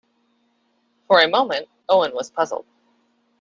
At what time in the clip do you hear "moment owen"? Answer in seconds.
1.29-2.15